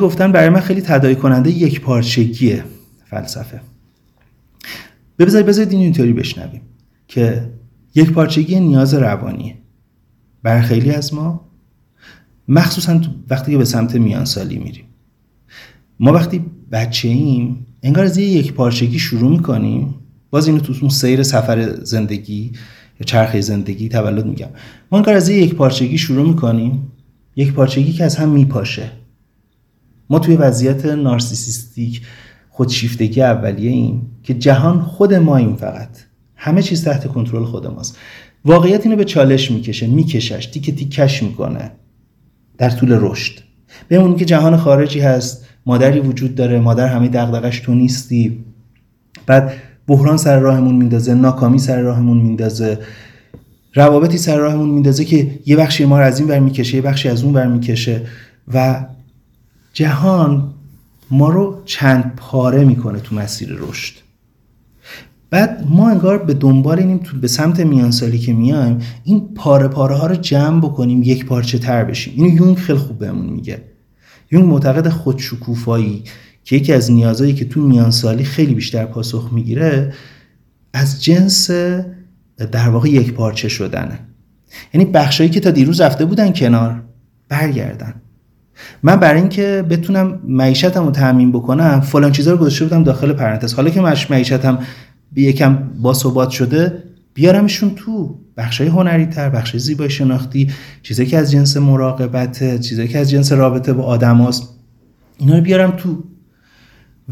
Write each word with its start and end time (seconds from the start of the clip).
گفتن 0.00 0.32
برای 0.32 0.48
من 0.48 0.60
خیلی 0.60 0.80
تداعی 0.80 1.14
کننده 1.14 1.50
یک 1.50 1.80
پارچگیه 1.80 2.64
فلسفه. 3.04 3.60
بذارید 5.18 5.46
بذارید 5.46 5.72
این 5.72 5.80
اینطوری 5.80 6.12
بشنویم 6.12 6.60
که 7.08 7.50
یک 7.94 8.12
پارچگی 8.12 8.60
نیاز 8.60 8.94
روانیه. 8.94 9.54
برای 10.42 10.62
خیلی 10.62 10.90
از 10.90 11.14
ما 11.14 11.50
مخصوصا 12.48 13.00
وقتی 13.30 13.52
که 13.52 13.58
به 13.58 13.64
سمت 13.64 13.94
میانسالی 13.94 14.58
میریم. 14.58 14.84
ما 16.00 16.12
وقتی 16.12 16.44
بچه 16.72 17.08
ایم 17.08 17.66
انگار 17.82 18.04
از 18.04 18.18
یه 18.18 18.26
یک 18.26 18.52
پارچگی 18.52 18.98
شروع 18.98 19.30
می‌کنیم. 19.30 19.94
باز 20.30 20.46
اینو 20.46 20.60
تو 20.60 20.74
اون 20.80 20.90
سیر 20.90 21.22
سفر 21.22 21.84
زندگی 21.84 22.52
یا 23.00 23.04
چرخه 23.06 23.40
زندگی 23.40 23.88
تولد 23.88 24.26
میگم. 24.26 24.48
ما 24.92 24.98
انگار 24.98 25.14
از 25.14 25.28
یه 25.28 25.36
یک 25.36 25.54
پارچگی 25.54 25.98
شروع 25.98 26.28
می‌کنیم. 26.28 26.92
یک 27.36 27.52
پارچگی 27.52 27.92
که 27.92 28.04
از 28.04 28.16
هم 28.16 28.28
میپاشه. 28.28 28.90
ما 30.10 30.18
توی 30.18 30.36
وضعیت 30.36 30.86
نارسیسیستیک 30.86 32.02
خودشیفتگی 32.50 33.22
اولیه 33.22 33.70
ایم 33.70 34.10
که 34.22 34.34
جهان 34.34 34.80
خود 34.80 35.14
ماییم 35.14 35.56
فقط. 35.56 35.88
همه 36.36 36.62
چیز 36.62 36.84
تحت 36.84 37.06
کنترل 37.06 37.44
خود 37.44 37.66
ماست. 37.66 37.96
واقعیت 38.44 38.86
اینو 38.86 38.96
به 38.96 39.04
چالش 39.04 39.50
می‌کشه 39.50 39.86
میکشش 39.86 40.46
تیک 40.46 40.70
تیکش 40.70 41.22
می‌کنه 41.22 41.70
در 42.58 42.70
طول 42.70 42.98
رشد. 43.00 43.38
بمونی 43.88 44.16
که 44.16 44.24
جهان 44.24 44.56
خارجی 44.56 45.00
هست 45.00 45.44
مادری 45.66 46.00
وجود 46.00 46.34
داره 46.34 46.60
مادر 46.60 46.86
همه 46.86 47.08
دغدغش 47.08 47.60
تو 47.60 47.74
نیستی. 47.74 48.44
بعد 49.26 49.52
بحران 49.86 50.16
سر 50.16 50.38
راهمون 50.38 50.74
میندازه 50.76 51.14
ناکامی 51.14 51.58
سر 51.58 51.80
راهمون 51.80 52.18
میندازه 52.18 52.78
روابطی 53.74 54.18
سر 54.18 54.36
راهمون 54.36 54.68
میندازه 54.68 55.04
که 55.04 55.30
یه 55.46 55.56
بخشی 55.56 55.84
ما 55.84 55.98
رو 55.98 56.04
از 56.04 56.20
این 56.20 56.28
ور 56.28 56.38
می‌کشه 56.38 56.76
یه 56.76 56.82
بخشی 56.82 57.08
از 57.08 57.24
اون 57.24 57.34
ور 57.34 57.46
می‌کشه 57.46 58.02
و 58.54 58.86
جهان 59.72 60.54
ما 61.10 61.28
رو 61.28 61.62
چند 61.64 62.12
پاره 62.16 62.64
می‌کنه 62.64 63.00
تو 63.00 63.14
مسیر 63.14 63.56
رشد. 63.60 63.94
بعد 65.30 65.66
ما 65.68 65.90
انگار 65.90 66.18
به 66.18 66.34
دنبال 66.34 66.78
اینیم 66.78 66.98
تو 66.98 67.18
به 67.18 67.28
سمت 67.28 67.60
میانسالی 67.60 68.18
که 68.18 68.32
میایم 68.32 68.78
این 69.04 69.34
پاره 69.34 69.68
پاره 69.68 69.96
ها 69.96 70.06
رو 70.06 70.14
جمع 70.14 70.60
بکنیم 70.60 71.02
یک 71.02 71.26
پارچه 71.26 71.58
تر 71.58 71.84
بشیم. 71.84 72.14
اینو 72.16 72.36
یونگ 72.36 72.56
خیلی 72.56 72.78
خوب 72.78 72.98
بهمون 72.98 73.26
میگه. 73.26 73.62
یونگ 74.32 74.48
معتقد 74.48 74.88
خودشکوفایی 74.88 76.04
که 76.44 76.56
یکی 76.56 76.72
از 76.72 76.90
نیازهایی 76.90 77.34
که 77.34 77.44
تو 77.44 77.60
میانسالی 77.60 78.24
خیلی 78.24 78.54
بیشتر 78.54 78.84
پاسخ 78.84 79.28
می‌گیره 79.32 79.94
از 80.72 81.04
جنس 81.04 81.50
در 82.52 82.68
واقع 82.68 82.88
یک 82.88 83.12
پارچه 83.12 83.48
شدنه. 83.48 83.98
یعنی 84.74 84.84
بخشایی 84.84 85.30
که 85.30 85.40
تا 85.40 85.50
دیروز 85.50 85.80
رفته 85.80 86.04
بودن 86.04 86.32
کنار 86.32 86.82
برگردن. 87.28 87.94
من 88.82 88.96
برای 88.96 89.20
اینکه 89.20 89.64
بتونم 89.70 90.18
معیشتم 90.24 90.84
رو 90.84 90.90
تعمین 90.90 91.32
بکنم 91.32 91.80
فلان 91.80 92.12
چیزا 92.12 92.32
رو 92.32 92.36
گذاشته 92.36 92.64
بودم 92.64 92.82
داخل 92.82 93.12
پرانتز. 93.12 93.54
حالا 93.54 93.70
که 93.70 93.80
معیشتم 93.80 94.58
به 95.12 95.22
یکم 95.22 95.58
باثبات 95.82 96.30
شده 96.30 96.82
بیارمشون 97.14 97.74
تو 97.76 98.18
بخشای 98.36 98.68
هنری 98.68 99.06
تر 99.06 99.28
بخش 99.30 99.56
زیبایی 99.56 99.90
شناختی 99.90 100.50
چیزایی 100.82 101.08
که 101.08 101.18
از 101.18 101.30
جنس 101.30 101.56
مراقبت 101.56 102.60
چیزایی 102.60 102.88
که 102.88 102.98
از 102.98 103.10
جنس 103.10 103.32
رابطه 103.32 103.72
با 103.72 103.82
آدم 103.82 104.16
هاست 104.16 104.48
اینا 105.18 105.34
رو 105.34 105.40
بیارم 105.40 105.70
تو. 105.70 106.04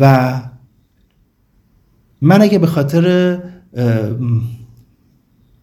و 0.00 0.34
من 2.20 2.42
اگه 2.42 2.58
به 2.58 2.66
خاطر 2.66 3.38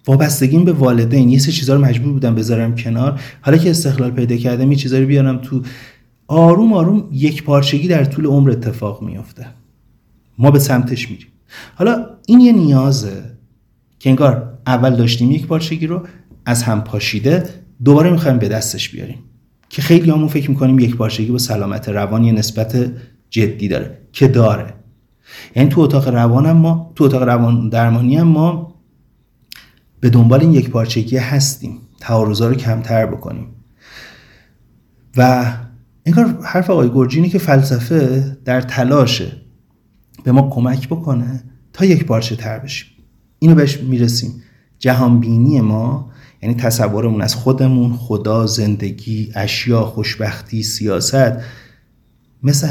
وابستگیم 0.07 0.65
به 0.65 0.71
والدین. 0.71 1.29
یه 1.29 1.39
سه 1.39 1.51
چیزا 1.51 1.75
رو 1.75 1.81
مجبور 1.81 2.13
بودم 2.13 2.35
بذارم 2.35 2.75
کنار. 2.75 3.21
حالا 3.41 3.57
که 3.57 3.69
استقلال 3.69 4.11
پیدا 4.11 4.35
کردم 4.35 4.71
یه 4.71 4.77
چیزا 4.77 4.99
رو 4.99 5.05
بیارم 5.05 5.37
تو. 5.37 5.61
آروم 6.27 6.73
آروم 6.73 7.09
یک 7.11 7.43
پارچگی 7.43 7.87
در 7.87 8.05
طول 8.05 8.25
عمر 8.25 8.51
اتفاق 8.51 9.01
میافته. 9.01 9.45
ما 10.37 10.51
به 10.51 10.59
سمتش 10.59 11.09
میریم. 11.09 11.27
حالا 11.75 12.05
این 12.27 12.39
یه 12.39 12.51
نیازه 12.51 13.23
که 13.99 14.09
انگار 14.09 14.53
اول 14.67 14.95
داشتیم 14.95 15.31
یک 15.31 15.47
پارچگی 15.47 15.87
رو 15.87 16.01
از 16.45 16.63
هم 16.63 16.83
پاشیده 16.83 17.49
دوباره 17.83 18.11
می‌خوایم 18.11 18.37
به 18.37 18.47
دستش 18.47 18.89
بیاریم. 18.89 19.17
که 19.69 19.81
خیلی 19.81 20.11
همون 20.11 20.27
فکر 20.27 20.49
می‌کنیم 20.49 20.79
یک 20.79 20.95
پارچگی 20.95 21.31
با 21.31 21.37
سلامت 21.37 21.89
روان 21.89 22.23
یه 22.23 22.31
نسبت 22.31 22.91
جدی 23.29 23.67
داره 23.67 23.97
که 24.11 24.27
داره. 24.27 24.73
یعنی 25.55 25.69
تو 25.69 25.81
اتاق 25.81 26.07
روان 26.07 26.51
ما 26.51 26.91
تو 26.95 27.03
اتاق 27.03 27.23
روان 27.23 27.69
درمانی 27.69 28.15
هم 28.15 28.27
ما 28.27 28.72
به 30.03 30.09
دنبال 30.09 30.41
این 30.41 30.53
یک 30.53 30.69
پارچگی 30.69 31.17
هستیم. 31.17 31.81
تعارضا 31.99 32.47
رو 32.47 32.55
کمتر 32.55 33.05
بکنیم. 33.05 33.47
و 35.17 35.53
انگار 36.05 36.39
حرف 36.43 36.69
آقای 36.69 36.89
گرجینی 36.89 37.29
که 37.29 37.39
فلسفه 37.39 38.37
در 38.45 38.61
تلاشه 38.61 39.31
به 40.23 40.31
ما 40.31 40.49
کمک 40.49 40.89
بکنه 40.89 41.43
تا 41.73 41.85
یک 41.85 42.05
پارچه 42.05 42.35
تر 42.35 42.59
بشیم. 42.59 42.89
اینو 43.39 43.55
بهش 43.55 43.77
می‌رسیم. 43.77 44.43
جهانبینی 44.79 45.61
ما 45.61 46.11
یعنی 46.41 46.55
تصورمون 46.55 47.21
از 47.21 47.35
خودمون 47.35 47.93
خدا 47.93 48.45
زندگی 48.45 49.31
اشیا 49.35 49.81
خوشبختی 49.85 50.63
سیاست 50.63 51.33
مثل 52.43 52.67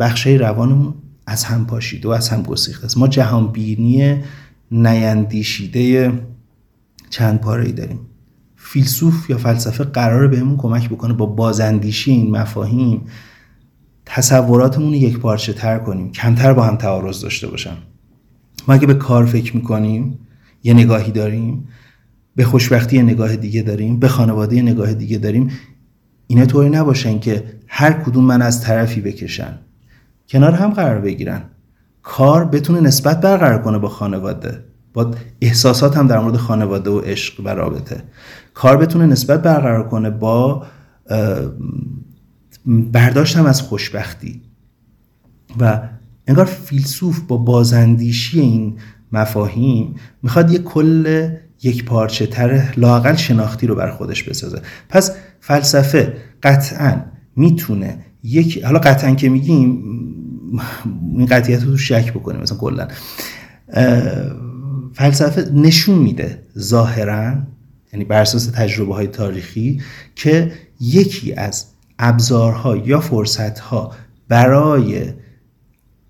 بخشای 0.00 0.38
روانمون 0.38 0.94
از 1.26 1.44
هم 1.44 1.66
پاشیده 1.66 2.08
و 2.08 2.10
از 2.10 2.28
هم 2.28 2.42
گسیخته 2.42 2.84
است. 2.84 2.98
ما 2.98 3.08
جهانبینی 3.08 4.22
نیندیشیده 4.70 6.12
چند 7.16 7.40
پاره 7.40 7.72
داریم. 7.72 8.00
فیلسوف 8.56 9.30
یا 9.30 9.38
فلسفه 9.38 9.84
قراره 9.84 10.28
بهمون 10.28 10.56
کمک 10.56 10.88
بکنه 10.88 11.12
با 11.12 11.26
بازاندیشی 11.26 12.10
این 12.10 12.30
مفاهیم 12.30 13.06
تصوراتمون 14.06 14.88
رو 14.88 14.94
یک 14.94 15.18
پارچه 15.18 15.52
تر 15.52 15.78
کنیم 15.78 16.12
کمتر 16.12 16.52
با 16.52 16.62
هم 16.62 16.76
تعارض 16.76 17.20
داشته 17.20 17.46
باشن. 17.46 17.76
ما 18.68 18.74
اگه 18.74 18.86
به 18.86 18.94
کار 18.94 19.26
فکر 19.26 19.56
می‌کنیم 19.56 20.18
یه 20.62 20.74
نگاهی 20.74 21.12
داریم 21.12 21.68
به 22.36 22.44
خوشبختی 22.44 22.96
یه 22.96 23.02
نگاه 23.02 23.36
دیگه 23.36 23.62
داریم 23.62 23.98
به 23.98 24.08
خانواده 24.08 24.56
یه 24.56 24.62
نگاه 24.62 24.94
دیگه 24.94 25.18
داریم 25.18 25.50
اینا 26.26 26.46
طوری 26.46 26.70
نباشن 26.70 27.18
که 27.18 27.44
هر 27.66 27.92
کدوم 27.92 28.24
من 28.24 28.42
از 28.42 28.62
طرفی 28.62 29.00
بکشن. 29.00 29.58
کنار 30.28 30.52
هم 30.52 30.70
قرار 30.70 31.00
بگیرن. 31.00 31.42
کار 32.02 32.44
بتونه 32.44 32.80
نسبت 32.80 33.20
برقرار 33.20 33.62
کنه 33.62 33.78
با 33.78 33.88
خانواده. 33.88 34.64
با 34.96 35.10
احساسات 35.40 35.96
هم 35.96 36.06
در 36.06 36.18
مورد 36.18 36.36
خانواده 36.36 36.90
و 36.90 36.98
عشق 36.98 37.40
و 37.44 37.48
رابطه. 37.48 38.02
کار 38.54 38.76
بتونه 38.76 39.06
نسبت 39.06 39.42
برقرار 39.42 39.88
کنه 39.88 40.10
با 40.10 40.66
برداشتم 42.66 43.46
از 43.46 43.62
خوشبختی. 43.62 44.42
و 45.60 45.80
انگار 46.26 46.44
فیلسوف 46.44 47.20
با 47.20 47.36
بازندیشی 47.36 48.40
این 48.40 48.78
مفاهیم 49.12 49.94
می‌خواد 50.22 50.50
یه 50.50 50.58
کل 50.58 51.28
یک 51.62 51.84
پارچه 51.84 52.26
تر 52.26 52.74
لاقل 52.76 53.14
شناختی 53.14 53.66
رو 53.66 53.74
بر 53.74 53.90
خودش 53.90 54.22
بسازه. 54.22 54.62
پس 54.88 55.16
فلسفه 55.40 56.16
قطعا 56.42 57.00
می‌تونه 57.36 57.98
یک 58.22 58.64
حالا 58.64 58.78
قطعا 58.78 59.14
که 59.14 59.28
میگیم 59.28 59.82
این 61.16 61.26
قطعیت 61.26 61.64
رو 61.64 61.76
شک 61.76 62.12
بکنیم 62.12 62.40
مثلا 62.40 62.58
کلا. 62.58 62.88
فلسفه 64.96 65.50
نشون 65.54 65.98
میده 65.98 66.42
ظاهرا 66.58 67.34
یعنی 67.92 68.04
بر 68.04 68.20
اساس 68.20 68.46
تجربه 68.46 68.94
های 68.94 69.06
تاریخی 69.06 69.80
که 70.14 70.52
یکی 70.80 71.32
از 71.32 71.64
ابزارها 71.98 72.76
یا 72.76 73.00
فرصتها 73.00 73.92
برای 74.28 75.02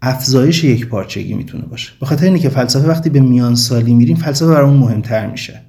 افزایش 0.02 0.64
یک 0.64 0.86
پارچگی 0.86 1.34
می‌تونه 1.34 1.64
باشه. 1.64 1.92
به 2.00 2.06
خاطر 2.06 2.24
اینه 2.24 2.38
که 2.38 2.48
فلسفه 2.48 2.88
وقتی 2.88 3.10
به 3.10 3.20
میان 3.20 3.54
سالی 3.54 3.94
میریم 3.94 4.16
فلسفه 4.16 4.46
برامون 4.46 4.76
مهمتر 4.76 5.26
میشه. 5.26 5.62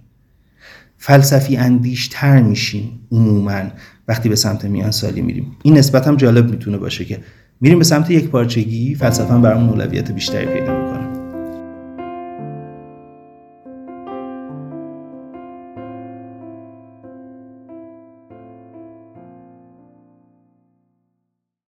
فلسفی 0.97 1.57
اندیشتر 1.57 2.41
میشیم 2.41 2.99
عموما 3.11 3.61
وقتی 4.07 4.29
به 4.29 4.35
سمت 4.35 4.65
میان 4.65 4.91
سالی 4.91 5.21
میریم. 5.21 5.55
این 5.63 5.77
نسبت 5.77 6.07
هم 6.07 6.15
جالب 6.15 6.49
می‌تونه 6.49 6.77
باشه 6.77 7.05
که 7.05 7.19
میریم 7.61 7.77
به 7.77 7.85
سمت 7.85 8.11
یک 8.11 8.29
پارچگی 8.29 8.95
فلسفه 8.95 9.37
برامون 9.37 9.69
اولویت 9.69 10.11
بیشتری 10.11 10.45
پیدا 10.45 10.86